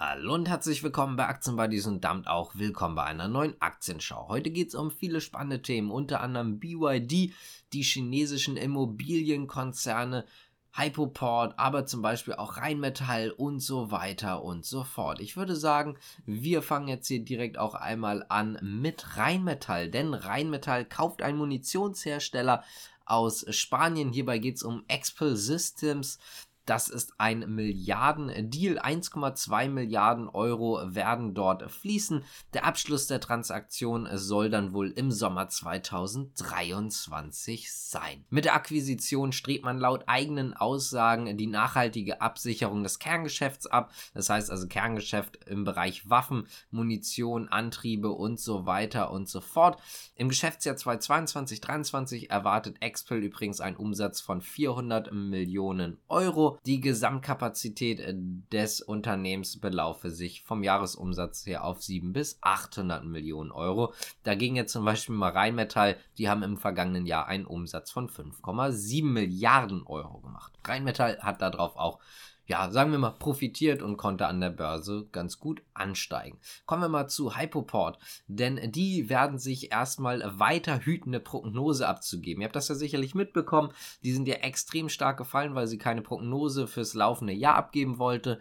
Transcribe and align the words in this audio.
Hallo 0.00 0.34
und 0.34 0.48
herzlich 0.48 0.84
willkommen 0.84 1.16
bei 1.16 1.26
Aktienbuddies 1.26 1.88
und 1.88 2.04
damit 2.04 2.28
auch 2.28 2.54
willkommen 2.54 2.94
bei 2.94 3.02
einer 3.02 3.26
neuen 3.26 3.60
Aktienschau. 3.60 4.28
Heute 4.28 4.52
geht 4.52 4.68
es 4.68 4.76
um 4.76 4.92
viele 4.92 5.20
spannende 5.20 5.60
Themen, 5.60 5.90
unter 5.90 6.20
anderem 6.20 6.60
BYD, 6.60 7.32
die 7.72 7.82
chinesischen 7.82 8.56
Immobilienkonzerne, 8.56 10.24
Hypoport, 10.72 11.58
aber 11.58 11.84
zum 11.84 12.00
Beispiel 12.00 12.34
auch 12.34 12.58
Rheinmetall 12.58 13.32
und 13.32 13.58
so 13.58 13.90
weiter 13.90 14.44
und 14.44 14.64
so 14.64 14.84
fort. 14.84 15.18
Ich 15.18 15.36
würde 15.36 15.56
sagen, 15.56 15.96
wir 16.26 16.62
fangen 16.62 16.86
jetzt 16.86 17.08
hier 17.08 17.24
direkt 17.24 17.58
auch 17.58 17.74
einmal 17.74 18.24
an 18.28 18.56
mit 18.62 19.16
Rheinmetall, 19.16 19.90
denn 19.90 20.14
Rheinmetall 20.14 20.84
kauft 20.84 21.22
einen 21.22 21.38
Munitionshersteller 21.38 22.62
aus 23.04 23.44
Spanien. 23.52 24.12
Hierbei 24.12 24.38
geht 24.38 24.56
es 24.56 24.62
um 24.62 24.84
Expel 24.86 25.36
Systems. 25.36 26.20
Das 26.68 26.88
ist 26.88 27.14
ein 27.16 27.54
Milliarden-Deal. 27.54 28.78
1,2 28.78 29.70
Milliarden 29.70 30.28
Euro 30.28 30.82
werden 30.84 31.32
dort 31.32 31.70
fließen. 31.70 32.22
Der 32.52 32.66
Abschluss 32.66 33.06
der 33.06 33.20
Transaktion 33.20 34.06
soll 34.12 34.50
dann 34.50 34.74
wohl 34.74 34.90
im 34.90 35.10
Sommer 35.10 35.48
2023 35.48 37.72
sein. 37.72 38.26
Mit 38.28 38.44
der 38.44 38.54
Akquisition 38.54 39.32
strebt 39.32 39.64
man 39.64 39.78
laut 39.78 40.04
eigenen 40.08 40.52
Aussagen 40.52 41.38
die 41.38 41.46
nachhaltige 41.46 42.20
Absicherung 42.20 42.82
des 42.82 42.98
Kerngeschäfts 42.98 43.66
ab. 43.66 43.90
Das 44.12 44.28
heißt 44.28 44.50
also 44.50 44.68
Kerngeschäft 44.68 45.42
im 45.46 45.64
Bereich 45.64 46.10
Waffen, 46.10 46.46
Munition, 46.70 47.48
Antriebe 47.48 48.10
und 48.10 48.38
so 48.38 48.66
weiter 48.66 49.10
und 49.10 49.26
so 49.26 49.40
fort. 49.40 49.80
Im 50.16 50.28
Geschäftsjahr 50.28 50.76
2022-2023 50.76 52.28
erwartet 52.28 52.76
Expel 52.80 53.24
übrigens 53.24 53.62
einen 53.62 53.76
Umsatz 53.76 54.20
von 54.20 54.42
400 54.42 55.14
Millionen 55.14 55.96
Euro. 56.08 56.57
Die 56.66 56.80
Gesamtkapazität 56.80 58.00
äh, 58.00 58.14
des 58.52 58.80
Unternehmens 58.80 59.58
belaufe 59.58 60.10
sich 60.10 60.42
vom 60.42 60.62
Jahresumsatz 60.62 61.46
her 61.46 61.64
auf 61.64 61.82
7 61.82 62.12
bis 62.12 62.38
800 62.40 63.04
Millionen 63.04 63.50
Euro. 63.50 63.94
Da 64.22 64.34
ging 64.34 64.56
jetzt 64.56 64.72
zum 64.72 64.84
Beispiel 64.84 65.14
mal 65.14 65.30
Rheinmetall, 65.30 65.96
die 66.18 66.28
haben 66.28 66.42
im 66.42 66.56
vergangenen 66.56 67.06
Jahr 67.06 67.26
einen 67.26 67.46
Umsatz 67.46 67.90
von 67.90 68.08
5,7 68.08 69.04
Milliarden 69.04 69.82
Euro 69.84 70.20
gemacht. 70.20 70.52
Rheinmetall 70.64 71.18
hat 71.20 71.42
darauf 71.42 71.76
auch 71.76 72.00
ja, 72.48 72.70
sagen 72.70 72.90
wir 72.90 72.98
mal, 72.98 73.10
profitiert 73.10 73.82
und 73.82 73.98
konnte 73.98 74.26
an 74.26 74.40
der 74.40 74.50
Börse 74.50 75.06
ganz 75.12 75.38
gut 75.38 75.62
ansteigen. 75.74 76.38
Kommen 76.64 76.82
wir 76.82 76.88
mal 76.88 77.06
zu 77.06 77.36
Hypoport, 77.36 77.98
denn 78.26 78.72
die 78.72 79.10
werden 79.10 79.38
sich 79.38 79.70
erstmal 79.70 80.22
weiter 80.38 80.80
hüten, 80.80 81.10
eine 81.10 81.20
Prognose 81.20 81.86
abzugeben. 81.86 82.40
Ihr 82.40 82.46
habt 82.46 82.56
das 82.56 82.68
ja 82.68 82.74
sicherlich 82.74 83.14
mitbekommen, 83.14 83.70
die 84.02 84.12
sind 84.12 84.26
ja 84.26 84.36
extrem 84.36 84.88
stark 84.88 85.18
gefallen, 85.18 85.54
weil 85.54 85.66
sie 85.66 85.78
keine 85.78 86.00
Prognose 86.00 86.66
fürs 86.66 86.94
laufende 86.94 87.34
Jahr 87.34 87.56
abgeben 87.56 87.98
wollte 87.98 88.40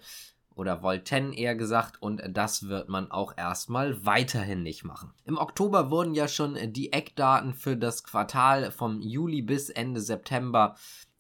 oder 0.58 0.82
wollten 0.82 1.34
eher 1.34 1.56
gesagt 1.56 2.02
und 2.02 2.22
das 2.30 2.68
wird 2.68 2.90
man 2.90 3.12
auch 3.12 3.34
erstmal 3.38 4.06
weiterhin 4.06 4.64
nicht 4.64 4.84
machen. 4.84 5.14
Im 5.26 5.38
Oktober 5.38 5.92
wurden 5.92 6.16
ja 6.16 6.28
schon 6.28 6.58
die 6.74 6.94
Eckdaten 6.94 7.54
für 7.54 7.78
das 7.78 8.04
Quartal 8.04 8.72
vom 8.72 9.00
Juli 9.02 9.42
bis 9.42 9.70
Ende 9.70 10.02
September 10.02 10.76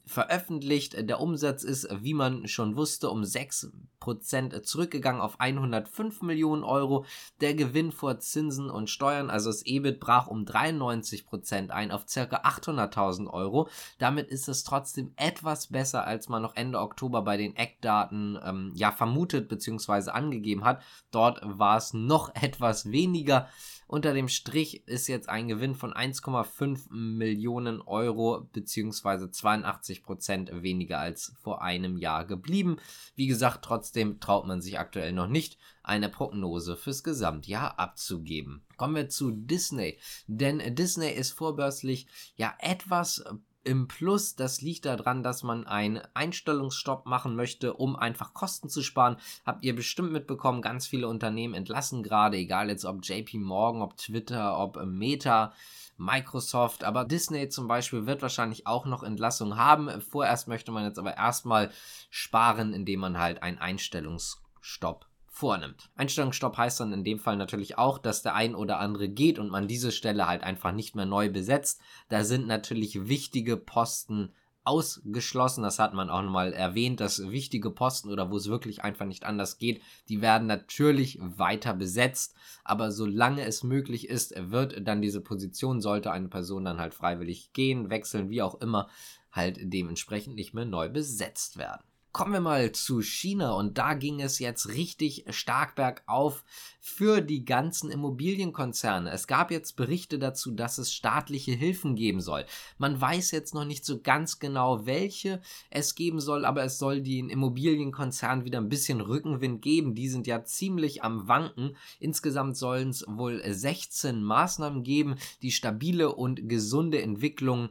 veröffentlicht. 0.07 0.95
Der 1.07 1.19
Umsatz 1.19 1.63
ist, 1.63 1.87
wie 2.01 2.13
man 2.13 2.47
schon 2.47 2.75
wusste, 2.75 3.09
um 3.09 3.21
6% 3.21 4.63
zurückgegangen 4.63 5.21
auf 5.21 5.39
105 5.39 6.21
Millionen 6.21 6.63
Euro. 6.63 7.05
Der 7.41 7.53
Gewinn 7.53 7.91
vor 7.91 8.19
Zinsen 8.19 8.69
und 8.69 8.89
Steuern, 8.89 9.29
also 9.29 9.49
das 9.49 9.65
EBIT, 9.65 9.99
brach 9.99 10.27
um 10.27 10.45
93% 10.45 11.69
ein 11.69 11.91
auf 11.91 12.05
ca. 12.05 12.21
800.000 12.21 13.29
Euro. 13.29 13.69
Damit 13.99 14.29
ist 14.29 14.47
es 14.47 14.63
trotzdem 14.63 15.13
etwas 15.15 15.67
besser, 15.67 16.05
als 16.05 16.29
man 16.29 16.41
noch 16.41 16.55
Ende 16.55 16.79
Oktober 16.79 17.21
bei 17.21 17.37
den 17.37 17.55
Eckdaten 17.55 18.39
ähm, 18.43 18.71
ja 18.73 18.91
vermutet 18.91 19.49
bzw. 19.49 20.11
angegeben 20.11 20.63
hat. 20.63 20.81
Dort 21.11 21.41
war 21.43 21.77
es 21.77 21.93
noch 21.93 22.33
etwas 22.41 22.91
weniger. 22.91 23.47
Unter 23.89 24.13
dem 24.13 24.27
Strich 24.27 24.85
ist 24.85 25.07
jetzt 25.07 25.29
ein 25.29 25.47
Gewinn 25.47 25.73
von 25.73 25.93
1,5 25.93 26.91
Millionen 26.91 27.79
Euro 27.81 28.41
bzw. 28.51 29.31
82 29.31 29.96
Prozent 30.03 30.51
weniger 30.61 30.99
als 30.99 31.33
vor 31.41 31.61
einem 31.61 31.97
Jahr 31.97 32.25
geblieben. 32.25 32.77
Wie 33.15 33.27
gesagt, 33.27 33.63
trotzdem 33.63 34.19
traut 34.19 34.45
man 34.45 34.61
sich 34.61 34.79
aktuell 34.79 35.13
noch 35.13 35.27
nicht, 35.27 35.57
eine 35.83 36.09
Prognose 36.09 36.75
fürs 36.75 37.03
Gesamtjahr 37.03 37.79
abzugeben. 37.79 38.63
Kommen 38.77 38.95
wir 38.95 39.09
zu 39.09 39.31
Disney, 39.31 39.97
denn 40.27 40.75
Disney 40.75 41.11
ist 41.11 41.31
vorbörslich 41.31 42.07
ja 42.35 42.53
etwas 42.59 43.23
im 43.67 43.89
Plus, 43.89 44.35
das 44.35 44.61
liegt 44.61 44.85
daran, 44.85 45.23
dass 45.23 45.43
man 45.43 45.67
einen 45.67 45.99
Einstellungsstopp 46.13 47.05
machen 47.05 47.35
möchte, 47.35 47.73
um 47.73 47.97
einfach 47.97 48.33
Kosten 48.33 48.69
zu 48.69 48.81
sparen. 48.81 49.17
Habt 49.45 49.65
ihr 49.65 49.75
bestimmt 49.75 50.13
mitbekommen, 50.13 50.61
ganz 50.61 50.87
viele 50.87 51.09
Unternehmen 51.09 51.53
entlassen 51.53 52.01
gerade, 52.01 52.37
egal 52.37 52.69
jetzt 52.69 52.85
ob 52.85 53.03
JP 53.03 53.39
Morgan, 53.39 53.81
ob 53.81 53.97
Twitter, 53.97 54.57
ob 54.57 54.81
Meta. 54.85 55.53
Microsoft, 55.97 56.83
aber 56.83 57.05
Disney 57.05 57.49
zum 57.49 57.67
Beispiel 57.67 58.05
wird 58.05 58.21
wahrscheinlich 58.21 58.67
auch 58.67 58.85
noch 58.85 59.03
Entlassungen 59.03 59.57
haben. 59.57 60.01
Vorerst 60.01 60.47
möchte 60.47 60.71
man 60.71 60.83
jetzt 60.83 60.99
aber 60.99 61.17
erstmal 61.17 61.71
sparen, 62.09 62.73
indem 62.73 62.99
man 62.99 63.17
halt 63.17 63.43
einen 63.43 63.57
Einstellungsstopp 63.57 65.07
vornimmt. 65.37 65.89
Einstellungsstopp 65.95 66.57
heißt 66.57 66.79
dann 66.79 66.93
in 66.93 67.03
dem 67.03 67.19
Fall 67.19 67.37
natürlich 67.37 67.77
auch, 67.77 67.99
dass 67.99 68.23
der 68.23 68.35
ein 68.35 68.55
oder 68.55 68.79
andere 68.79 69.07
geht 69.07 69.37
und 69.37 69.49
man 69.49 69.67
diese 69.67 69.91
Stelle 69.91 70.27
halt 70.27 70.43
einfach 70.43 70.71
nicht 70.71 70.95
mehr 70.95 71.05
neu 71.05 71.29
besetzt. 71.29 71.81
Da 72.09 72.23
sind 72.23 72.47
natürlich 72.47 73.07
wichtige 73.07 73.55
Posten 73.55 74.33
ausgeschlossen. 74.67 75.63
Das 75.63 75.79
hat 75.79 75.93
man 75.93 76.09
auch 76.09 76.21
nochmal 76.21 76.51
erwähnt, 76.51 76.99
dass 76.99 77.31
wichtige 77.31 77.71
Posten 77.71 78.09
oder 78.09 78.29
wo 78.29 78.35
es 78.35 78.49
wirklich 78.49 78.83
einfach 78.83 79.05
nicht 79.05 79.23
anders 79.23 79.57
geht, 79.57 79.81
die 80.09 80.21
werden 80.21 80.47
natürlich 80.47 81.17
weiter 81.21 81.73
besetzt. 81.73 82.35
Aber 82.65 82.91
solange 82.91 83.45
es 83.45 83.63
möglich 83.63 84.09
ist, 84.09 84.33
wird 84.37 84.85
dann 84.85 85.01
diese 85.01 85.21
Position, 85.21 85.79
sollte 85.79 86.11
eine 86.11 86.27
Person 86.27 86.65
dann 86.65 86.79
halt 86.79 86.93
freiwillig 86.93 87.53
gehen, 87.53 87.89
wechseln, 87.89 88.29
wie 88.29 88.41
auch 88.41 88.55
immer, 88.55 88.89
halt 89.31 89.57
dementsprechend 89.61 90.35
nicht 90.35 90.53
mehr 90.53 90.65
neu 90.65 90.89
besetzt 90.89 91.57
werden. 91.57 91.86
Kommen 92.17 92.33
wir 92.33 92.41
mal 92.41 92.71
zu 92.71 93.03
China 93.03 93.51
und 93.51 93.77
da 93.77 93.93
ging 93.93 94.21
es 94.21 94.39
jetzt 94.39 94.69
richtig 94.69 95.25
stark 95.29 95.75
bergauf 95.75 96.43
für 96.79 97.21
die 97.21 97.45
ganzen 97.45 97.91
Immobilienkonzerne. 97.91 99.11
Es 99.11 99.27
gab 99.27 99.51
jetzt 99.51 99.75
Berichte 99.75 100.17
dazu, 100.17 100.49
dass 100.49 100.79
es 100.79 100.91
staatliche 100.91 101.51
Hilfen 101.51 101.93
geben 101.93 102.19
soll. 102.19 102.47
Man 102.79 102.99
weiß 102.99 103.29
jetzt 103.29 103.53
noch 103.53 103.65
nicht 103.65 103.85
so 103.85 104.01
ganz 104.01 104.39
genau, 104.39 104.87
welche 104.87 105.41
es 105.69 105.93
geben 105.93 106.19
soll, 106.19 106.43
aber 106.43 106.63
es 106.63 106.79
soll 106.79 107.03
den 107.03 107.29
Immobilienkonzernen 107.29 108.45
wieder 108.45 108.61
ein 108.61 108.69
bisschen 108.69 108.99
Rückenwind 108.99 109.61
geben. 109.61 109.93
Die 109.93 110.09
sind 110.09 110.25
ja 110.25 110.43
ziemlich 110.43 111.03
am 111.03 111.27
Wanken. 111.27 111.77
Insgesamt 111.99 112.57
sollen 112.57 112.89
es 112.89 113.05
wohl 113.07 113.43
16 113.45 114.23
Maßnahmen 114.23 114.81
geben, 114.81 115.17
die 115.43 115.51
stabile 115.51 116.15
und 116.15 116.49
gesunde 116.49 116.99
Entwicklung 116.99 117.69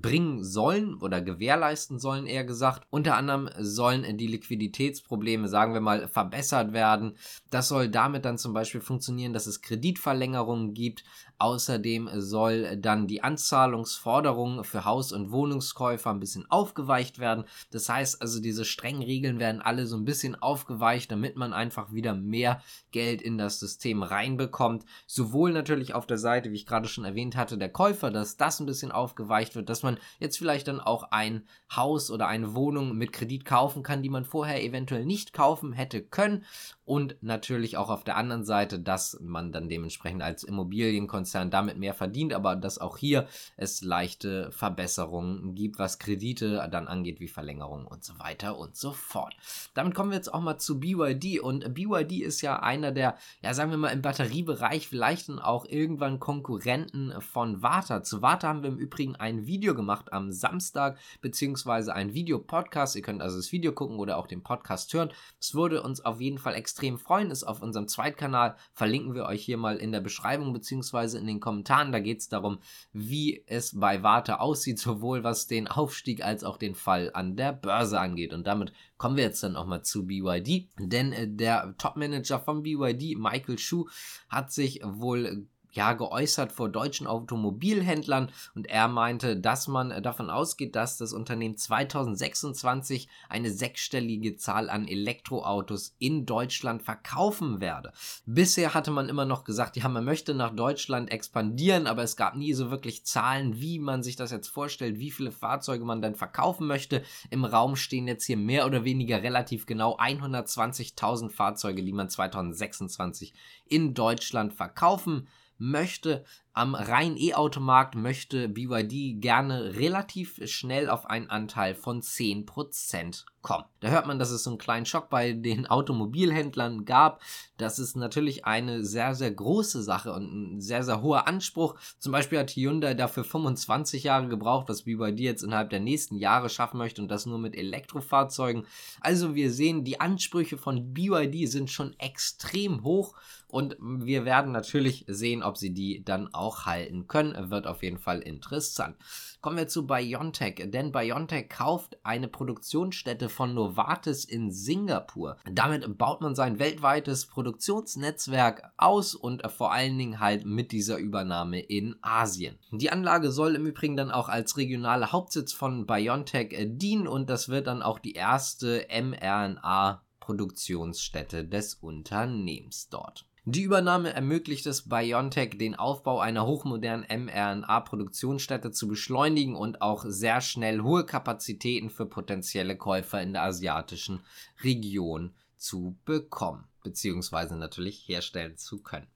bringen 0.00 0.42
sollen 0.42 0.94
oder 0.94 1.20
gewährleisten 1.20 2.00
sollen, 2.00 2.26
eher 2.26 2.44
gesagt. 2.44 2.84
Unter 2.90 3.16
anderem 3.16 3.48
sollen 3.58 4.18
die 4.18 4.26
Liquiditätsprobleme, 4.26 5.48
sagen 5.48 5.72
wir 5.72 5.80
mal, 5.80 6.08
verbessert 6.08 6.72
werden. 6.72 7.16
Das 7.50 7.68
soll 7.68 7.88
damit 7.88 8.24
dann 8.24 8.36
zum 8.36 8.52
Beispiel 8.52 8.80
funktionieren, 8.80 9.32
dass 9.32 9.46
es 9.46 9.62
Kreditverlängerungen 9.62 10.74
gibt, 10.74 11.04
Außerdem 11.38 12.08
soll 12.14 12.76
dann 12.76 13.06
die 13.06 13.22
Anzahlungsforderung 13.22 14.62
für 14.62 14.84
Haus- 14.84 15.12
und 15.12 15.32
Wohnungskäufer 15.32 16.10
ein 16.10 16.20
bisschen 16.20 16.48
aufgeweicht 16.50 17.18
werden. 17.18 17.44
Das 17.70 17.88
heißt 17.88 18.22
also, 18.22 18.40
diese 18.40 18.64
strengen 18.64 19.02
Regeln 19.02 19.40
werden 19.40 19.60
alle 19.60 19.86
so 19.86 19.96
ein 19.96 20.04
bisschen 20.04 20.40
aufgeweicht, 20.40 21.10
damit 21.10 21.36
man 21.36 21.52
einfach 21.52 21.92
wieder 21.92 22.14
mehr 22.14 22.62
Geld 22.92 23.20
in 23.20 23.36
das 23.36 23.58
System 23.58 24.04
reinbekommt. 24.04 24.84
Sowohl 25.06 25.52
natürlich 25.52 25.94
auf 25.94 26.06
der 26.06 26.18
Seite, 26.18 26.52
wie 26.52 26.56
ich 26.56 26.66
gerade 26.66 26.88
schon 26.88 27.04
erwähnt 27.04 27.36
hatte, 27.36 27.58
der 27.58 27.68
Käufer, 27.68 28.12
dass 28.12 28.36
das 28.36 28.60
ein 28.60 28.66
bisschen 28.66 28.92
aufgeweicht 28.92 29.56
wird, 29.56 29.68
dass 29.68 29.82
man 29.82 29.98
jetzt 30.20 30.38
vielleicht 30.38 30.68
dann 30.68 30.80
auch 30.80 31.10
ein 31.10 31.42
Haus 31.74 32.12
oder 32.12 32.28
eine 32.28 32.54
Wohnung 32.54 32.96
mit 32.96 33.12
Kredit 33.12 33.44
kaufen 33.44 33.82
kann, 33.82 34.02
die 34.02 34.08
man 34.08 34.24
vorher 34.24 34.62
eventuell 34.62 35.04
nicht 35.04 35.32
kaufen 35.32 35.72
hätte 35.72 36.00
können. 36.00 36.44
Und 36.84 37.16
natürlich 37.22 37.78
auch 37.78 37.88
auf 37.88 38.04
der 38.04 38.16
anderen 38.16 38.44
Seite, 38.44 38.78
dass 38.78 39.18
man 39.20 39.52
dann 39.52 39.70
dementsprechend 39.70 40.22
als 40.22 40.44
Immobilienkonzern 40.44 41.23
Konzern 41.24 41.50
damit 41.50 41.78
mehr 41.78 41.94
verdient, 41.94 42.34
aber 42.34 42.54
dass 42.54 42.78
auch 42.78 42.98
hier 42.98 43.26
es 43.56 43.80
leichte 43.80 44.52
Verbesserungen 44.52 45.54
gibt, 45.54 45.78
was 45.78 45.98
Kredite 45.98 46.68
dann 46.70 46.86
angeht, 46.86 47.18
wie 47.18 47.28
Verlängerungen 47.28 47.86
und 47.86 48.04
so 48.04 48.18
weiter 48.18 48.58
und 48.58 48.76
so 48.76 48.92
fort. 48.92 49.34
Damit 49.72 49.94
kommen 49.94 50.10
wir 50.10 50.18
jetzt 50.18 50.32
auch 50.34 50.42
mal 50.42 50.58
zu 50.58 50.78
BYD 50.78 51.40
und 51.40 51.72
BYD 51.72 52.20
ist 52.20 52.42
ja 52.42 52.60
einer 52.60 52.92
der, 52.92 53.16
ja 53.40 53.54
sagen 53.54 53.70
wir 53.70 53.78
mal 53.78 53.88
im 53.88 54.02
Batteriebereich 54.02 54.86
vielleicht 54.86 55.30
dann 55.30 55.38
auch 55.38 55.64
irgendwann 55.64 56.20
Konkurrenten 56.20 57.14
von 57.22 57.62
Warta. 57.62 58.02
Zu 58.02 58.20
Warta 58.20 58.48
haben 58.48 58.62
wir 58.62 58.68
im 58.68 58.76
Übrigen 58.76 59.16
ein 59.16 59.46
Video 59.46 59.74
gemacht 59.74 60.12
am 60.12 60.30
Samstag, 60.30 60.98
beziehungsweise 61.22 61.94
ein 61.94 62.12
Videopodcast. 62.12 62.96
Ihr 62.96 63.02
könnt 63.02 63.22
also 63.22 63.38
das 63.38 63.50
Video 63.50 63.72
gucken 63.72 63.98
oder 63.98 64.18
auch 64.18 64.26
den 64.26 64.42
Podcast 64.42 64.92
hören. 64.92 65.10
Es 65.40 65.54
würde 65.54 65.82
uns 65.82 66.04
auf 66.04 66.20
jeden 66.20 66.36
Fall 66.36 66.54
extrem 66.54 66.98
freuen, 66.98 67.30
ist 67.30 67.44
auf 67.44 67.62
unserem 67.62 67.88
Zweitkanal, 67.88 68.56
verlinken 68.74 69.14
wir 69.14 69.24
euch 69.24 69.42
hier 69.42 69.56
mal 69.56 69.78
in 69.78 69.90
der 69.90 70.00
Beschreibung, 70.00 70.52
beziehungsweise 70.52 71.13
Hinweise 71.14 71.18
in 71.18 71.26
den 71.26 71.40
Kommentaren. 71.40 71.92
Da 71.92 72.00
geht 72.00 72.20
es 72.20 72.28
darum, 72.28 72.58
wie 72.92 73.42
es 73.46 73.78
bei 73.78 74.02
Warte 74.02 74.40
aussieht, 74.40 74.78
sowohl 74.78 75.24
was 75.24 75.46
den 75.46 75.68
Aufstieg 75.68 76.24
als 76.24 76.44
auch 76.44 76.56
den 76.56 76.74
Fall 76.74 77.10
an 77.14 77.36
der 77.36 77.52
Börse 77.52 77.98
angeht. 77.98 78.32
Und 78.32 78.46
damit 78.46 78.72
kommen 78.96 79.16
wir 79.16 79.24
jetzt 79.24 79.42
dann 79.42 79.56
auch 79.56 79.66
mal 79.66 79.82
zu 79.82 80.06
BYD, 80.06 80.68
denn 80.78 81.12
äh, 81.12 81.28
der 81.28 81.74
Topmanager 81.78 82.40
von 82.40 82.62
BYD, 82.62 83.18
Michael 83.18 83.58
Schuh, 83.58 83.86
hat 84.28 84.52
sich 84.52 84.80
wohl 84.84 85.46
ja 85.74 85.92
geäußert 85.92 86.52
vor 86.52 86.68
deutschen 86.68 87.06
Automobilhändlern 87.06 88.30
und 88.54 88.66
er 88.66 88.88
meinte, 88.88 89.36
dass 89.36 89.68
man 89.68 90.02
davon 90.02 90.30
ausgeht, 90.30 90.76
dass 90.76 90.96
das 90.96 91.12
Unternehmen 91.12 91.56
2026 91.56 93.08
eine 93.28 93.50
sechsstellige 93.50 94.36
Zahl 94.36 94.70
an 94.70 94.88
Elektroautos 94.88 95.94
in 95.98 96.26
Deutschland 96.26 96.82
verkaufen 96.82 97.60
werde. 97.60 97.92
Bisher 98.26 98.74
hatte 98.74 98.90
man 98.90 99.08
immer 99.08 99.24
noch 99.24 99.44
gesagt, 99.44 99.76
ja, 99.76 99.88
man 99.88 100.04
möchte 100.04 100.34
nach 100.34 100.54
Deutschland 100.54 101.10
expandieren, 101.10 101.86
aber 101.86 102.02
es 102.02 102.16
gab 102.16 102.36
nie 102.36 102.54
so 102.54 102.70
wirklich 102.70 103.04
Zahlen, 103.04 103.60
wie 103.60 103.78
man 103.78 104.02
sich 104.02 104.16
das 104.16 104.30
jetzt 104.30 104.48
vorstellt, 104.48 104.98
wie 104.98 105.10
viele 105.10 105.32
Fahrzeuge 105.32 105.84
man 105.84 106.02
dann 106.02 106.14
verkaufen 106.14 106.66
möchte. 106.66 107.02
Im 107.30 107.44
Raum 107.44 107.76
stehen 107.76 108.08
jetzt 108.08 108.24
hier 108.24 108.36
mehr 108.36 108.66
oder 108.66 108.84
weniger 108.84 109.22
relativ 109.22 109.66
genau 109.66 109.96
120.000 109.98 111.30
Fahrzeuge, 111.30 111.82
die 111.82 111.92
man 111.92 112.08
2026 112.08 113.34
in 113.68 113.94
Deutschland 113.94 114.54
verkaufen 114.54 115.28
möchte 115.58 116.24
am 116.54 116.76
reinen 116.76 117.16
E-Automarkt 117.16 117.96
möchte 117.96 118.48
BYD 118.48 119.20
gerne 119.20 119.74
relativ 119.74 120.40
schnell 120.48 120.88
auf 120.88 121.06
einen 121.06 121.28
Anteil 121.28 121.74
von 121.74 122.00
10% 122.00 123.24
kommen. 123.42 123.64
Da 123.80 123.90
hört 123.90 124.06
man, 124.06 124.18
dass 124.18 124.30
es 124.30 124.44
so 124.44 124.50
einen 124.50 124.58
kleinen 124.58 124.86
Schock 124.86 125.10
bei 125.10 125.32
den 125.32 125.66
Automobilhändlern 125.68 126.84
gab. 126.84 127.20
Das 127.56 127.78
ist 127.78 127.96
natürlich 127.96 128.44
eine 128.44 128.84
sehr, 128.84 129.14
sehr 129.14 129.32
große 129.32 129.82
Sache 129.82 130.12
und 130.12 130.56
ein 130.56 130.60
sehr, 130.60 130.84
sehr 130.84 131.02
hoher 131.02 131.26
Anspruch. 131.26 131.74
Zum 131.98 132.12
Beispiel 132.12 132.38
hat 132.38 132.52
Hyundai 132.52 132.94
dafür 132.94 133.24
25 133.24 134.04
Jahre 134.04 134.28
gebraucht, 134.28 134.68
was 134.68 134.82
BYD 134.82 135.20
jetzt 135.20 135.42
innerhalb 135.42 135.70
der 135.70 135.80
nächsten 135.80 136.16
Jahre 136.16 136.48
schaffen 136.48 136.78
möchte 136.78 137.02
und 137.02 137.08
das 137.08 137.26
nur 137.26 137.38
mit 137.38 137.56
Elektrofahrzeugen. 137.56 138.64
Also 139.00 139.34
wir 139.34 139.52
sehen, 139.52 139.84
die 139.84 140.00
Ansprüche 140.00 140.56
von 140.56 140.94
BYD 140.94 141.48
sind 141.48 141.70
schon 141.70 141.98
extrem 141.98 142.84
hoch 142.84 143.14
und 143.48 143.76
wir 143.78 144.24
werden 144.24 144.50
natürlich 144.50 145.04
sehen, 145.06 145.42
ob 145.42 145.56
sie 145.58 145.72
die 145.72 146.04
dann 146.04 146.32
auch 146.34 146.43
auch 146.44 146.66
halten 146.66 147.08
können. 147.08 147.50
Wird 147.50 147.66
auf 147.66 147.82
jeden 147.82 147.98
Fall 147.98 148.20
interessant. 148.20 148.96
Kommen 149.40 149.56
wir 149.56 149.68
zu 149.68 149.86
BioNTech, 149.86 150.70
denn 150.70 150.92
BioNTech 150.92 151.48
kauft 151.48 151.98
eine 152.02 152.28
Produktionsstätte 152.28 153.28
von 153.28 153.52
Novartis 153.54 154.24
in 154.24 154.50
Singapur. 154.50 155.36
Damit 155.50 155.98
baut 155.98 156.20
man 156.20 156.34
sein 156.34 156.58
weltweites 156.58 157.26
Produktionsnetzwerk 157.26 158.72
aus 158.76 159.14
und 159.14 159.42
vor 159.50 159.72
allen 159.72 159.98
Dingen 159.98 160.20
halt 160.20 160.46
mit 160.46 160.72
dieser 160.72 160.96
Übernahme 160.96 161.60
in 161.60 161.96
Asien. 162.00 162.58
Die 162.70 162.90
Anlage 162.90 163.32
soll 163.32 163.54
im 163.54 163.66
Übrigen 163.66 163.96
dann 163.96 164.10
auch 164.10 164.28
als 164.28 164.56
regionaler 164.56 165.12
Hauptsitz 165.12 165.52
von 165.52 165.86
BioNTech 165.86 166.56
dienen 166.78 167.06
und 167.06 167.28
das 167.28 167.48
wird 167.48 167.66
dann 167.66 167.82
auch 167.82 167.98
die 167.98 168.12
erste 168.12 168.86
mRNA 168.88 170.02
Produktionsstätte 170.20 171.44
des 171.44 171.74
Unternehmens 171.74 172.88
dort. 172.88 173.26
Die 173.46 173.62
Übernahme 173.62 174.14
ermöglicht 174.14 174.64
es 174.64 174.88
BioNTech, 174.88 175.58
den 175.58 175.74
Aufbau 175.74 176.18
einer 176.18 176.46
hochmodernen 176.46 177.04
mRNA-Produktionsstätte 177.26 178.70
zu 178.70 178.88
beschleunigen 178.88 179.54
und 179.54 179.82
auch 179.82 180.06
sehr 180.08 180.40
schnell 180.40 180.80
hohe 180.80 181.04
Kapazitäten 181.04 181.90
für 181.90 182.06
potenzielle 182.06 182.78
Käufer 182.78 183.20
in 183.20 183.34
der 183.34 183.42
asiatischen 183.42 184.20
Region 184.62 185.34
zu 185.58 185.98
bekommen, 186.06 186.64
beziehungsweise 186.82 187.58
natürlich 187.58 188.08
herstellen 188.08 188.56
zu 188.56 188.82
können. 188.82 189.08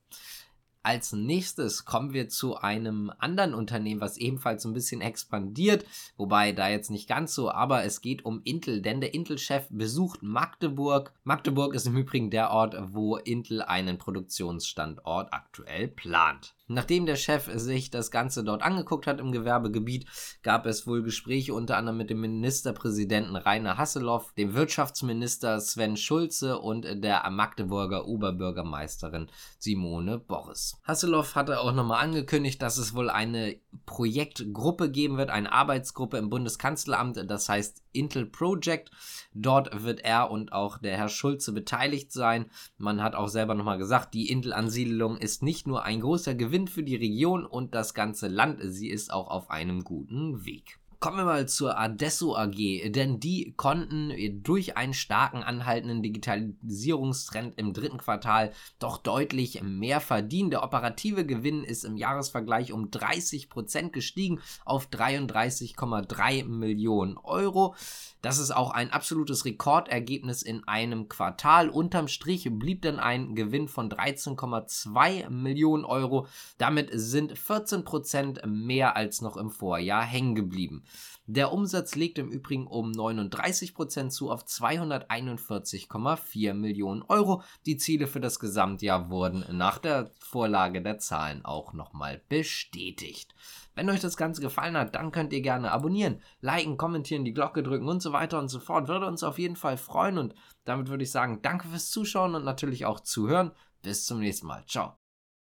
Als 0.88 1.12
nächstes 1.12 1.84
kommen 1.84 2.14
wir 2.14 2.30
zu 2.30 2.56
einem 2.56 3.12
anderen 3.18 3.52
Unternehmen, 3.52 4.00
was 4.00 4.16
ebenfalls 4.16 4.64
ein 4.64 4.72
bisschen 4.72 5.02
expandiert, 5.02 5.84
wobei 6.16 6.52
da 6.52 6.70
jetzt 6.70 6.90
nicht 6.90 7.06
ganz 7.06 7.34
so, 7.34 7.50
aber 7.50 7.84
es 7.84 8.00
geht 8.00 8.24
um 8.24 8.40
Intel, 8.44 8.80
denn 8.80 9.02
der 9.02 9.12
Intel-Chef 9.12 9.66
besucht 9.68 10.22
Magdeburg. 10.22 11.12
Magdeburg 11.24 11.74
ist 11.74 11.86
im 11.86 11.98
Übrigen 11.98 12.30
der 12.30 12.48
Ort, 12.52 12.74
wo 12.94 13.16
Intel 13.16 13.60
einen 13.60 13.98
Produktionsstandort 13.98 15.30
aktuell 15.30 15.88
plant. 15.88 16.54
Nachdem 16.68 17.06
der 17.06 17.16
Chef 17.16 17.50
sich 17.54 17.90
das 17.90 18.10
Ganze 18.10 18.44
dort 18.44 18.62
angeguckt 18.62 19.06
hat 19.06 19.20
im 19.20 19.32
Gewerbegebiet, 19.32 20.06
gab 20.42 20.66
es 20.66 20.86
wohl 20.86 21.02
Gespräche 21.02 21.54
unter 21.54 21.78
anderem 21.78 21.96
mit 21.96 22.10
dem 22.10 22.20
Ministerpräsidenten 22.20 23.36
Rainer 23.36 23.78
Hasselhoff, 23.78 24.32
dem 24.34 24.54
Wirtschaftsminister 24.54 25.60
Sven 25.60 25.96
Schulze 25.96 26.58
und 26.58 26.84
der 27.02 27.28
Magdeburger 27.30 28.06
Oberbürgermeisterin 28.06 29.28
Simone 29.58 30.18
Boris. 30.18 30.76
Hasselhoff 30.84 31.34
hatte 31.34 31.60
auch 31.60 31.72
nochmal 31.72 32.04
angekündigt, 32.04 32.60
dass 32.60 32.76
es 32.76 32.94
wohl 32.94 33.08
eine 33.08 33.58
Projektgruppe 33.86 34.90
geben 34.90 35.16
wird, 35.16 35.30
eine 35.30 35.50
Arbeitsgruppe 35.50 36.18
im 36.18 36.28
Bundeskanzleramt, 36.28 37.30
das 37.30 37.48
heißt 37.48 37.82
Intel 37.92 38.26
Project. 38.26 38.90
Dort 39.34 39.84
wird 39.84 40.00
er 40.00 40.30
und 40.30 40.52
auch 40.52 40.78
der 40.78 40.96
Herr 40.96 41.08
Schulze 41.08 41.52
beteiligt 41.52 42.12
sein. 42.12 42.50
Man 42.76 43.02
hat 43.02 43.14
auch 43.14 43.28
selber 43.28 43.54
nochmal 43.54 43.78
gesagt, 43.78 44.14
die 44.14 44.30
Intel-Ansiedelung 44.30 45.16
ist 45.16 45.42
nicht 45.42 45.66
nur 45.66 45.84
ein 45.84 46.00
großer 46.00 46.34
Gewinn 46.34 46.68
für 46.68 46.82
die 46.82 46.96
Region 46.96 47.46
und 47.46 47.74
das 47.74 47.94
ganze 47.94 48.28
Land, 48.28 48.60
sie 48.62 48.88
ist 48.88 49.12
auch 49.12 49.28
auf 49.28 49.50
einem 49.50 49.84
guten 49.84 50.44
Weg. 50.44 50.78
Kommen 51.00 51.18
wir 51.18 51.24
mal 51.24 51.46
zur 51.46 51.78
Adesso 51.78 52.34
AG, 52.34 52.90
denn 52.90 53.20
die 53.20 53.54
konnten 53.56 54.12
durch 54.42 54.76
einen 54.76 54.94
starken 54.94 55.44
anhaltenden 55.44 56.02
Digitalisierungstrend 56.02 57.56
im 57.56 57.72
dritten 57.72 57.98
Quartal 57.98 58.50
doch 58.80 58.98
deutlich 58.98 59.62
mehr 59.62 60.00
verdienen. 60.00 60.50
Der 60.50 60.64
operative 60.64 61.24
Gewinn 61.24 61.62
ist 61.62 61.84
im 61.84 61.96
Jahresvergleich 61.96 62.72
um 62.72 62.86
30% 62.86 63.90
gestiegen 63.90 64.40
auf 64.64 64.88
33,3 64.88 66.44
Millionen 66.46 67.16
Euro. 67.16 67.76
Das 68.20 68.40
ist 68.40 68.50
auch 68.50 68.72
ein 68.72 68.90
absolutes 68.90 69.44
Rekordergebnis 69.44 70.42
in 70.42 70.66
einem 70.66 71.08
Quartal. 71.08 71.68
Unterm 71.68 72.08
Strich 72.08 72.48
blieb 72.50 72.82
dann 72.82 72.98
ein 72.98 73.36
Gewinn 73.36 73.68
von 73.68 73.88
13,2 73.88 75.30
Millionen 75.30 75.84
Euro. 75.84 76.26
Damit 76.58 76.90
sind 76.92 77.34
14% 77.34 78.44
mehr 78.46 78.96
als 78.96 79.20
noch 79.20 79.36
im 79.36 79.50
Vorjahr 79.50 80.02
hängen 80.02 80.34
geblieben. 80.34 80.82
Der 81.26 81.52
Umsatz 81.52 81.94
legt 81.94 82.18
im 82.18 82.30
Übrigen 82.30 82.66
um 82.66 82.92
39% 82.92 84.08
zu 84.08 84.30
auf 84.30 84.44
241,4 84.44 86.54
Millionen 86.54 87.02
Euro. 87.02 87.42
Die 87.66 87.76
Ziele 87.76 88.06
für 88.06 88.20
das 88.20 88.38
Gesamtjahr 88.38 89.10
wurden 89.10 89.44
nach 89.56 89.78
der 89.78 90.10
Vorlage 90.20 90.82
der 90.82 90.98
Zahlen 90.98 91.44
auch 91.44 91.72
nochmal 91.72 92.22
bestätigt. 92.28 93.34
Wenn 93.74 93.90
euch 93.90 94.00
das 94.00 94.16
Ganze 94.16 94.40
gefallen 94.40 94.76
hat, 94.76 94.94
dann 94.94 95.12
könnt 95.12 95.32
ihr 95.32 95.42
gerne 95.42 95.70
abonnieren, 95.70 96.20
liken, 96.40 96.78
kommentieren, 96.78 97.24
die 97.24 97.34
Glocke 97.34 97.62
drücken 97.62 97.88
und 97.88 98.02
so 98.02 98.12
weiter 98.12 98.38
und 98.38 98.48
so 98.48 98.58
fort. 98.58 98.88
Würde 98.88 99.06
uns 99.06 99.22
auf 99.22 99.38
jeden 99.38 99.56
Fall 99.56 99.76
freuen 99.76 100.18
und 100.18 100.34
damit 100.64 100.88
würde 100.88 101.04
ich 101.04 101.10
sagen, 101.10 101.40
danke 101.42 101.68
fürs 101.68 101.90
Zuschauen 101.90 102.34
und 102.34 102.44
natürlich 102.44 102.86
auch 102.86 103.00
zuhören. 103.00 103.52
Bis 103.82 104.04
zum 104.04 104.20
nächsten 104.20 104.46
Mal. 104.46 104.64
Ciao. 104.66 105.07